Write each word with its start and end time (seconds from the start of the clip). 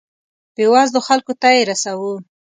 بیوزلو 0.55 0.99
خلکو 1.07 1.33
ته 1.41 1.47
یې 1.55 1.61
رسوو. 1.69 2.13